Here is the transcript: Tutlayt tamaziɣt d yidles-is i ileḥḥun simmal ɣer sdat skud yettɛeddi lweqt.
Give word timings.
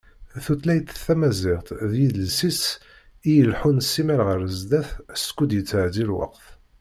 Tutlayt 0.43 0.89
tamaziɣt 1.05 1.67
d 1.91 1.93
yidles-is 2.01 2.61
i 3.29 3.31
ileḥḥun 3.39 3.77
simmal 3.91 4.21
ɣer 4.27 4.39
sdat 4.59 4.89
skud 5.25 5.51
yettɛeddi 5.55 6.03
lweqt. 6.09 6.45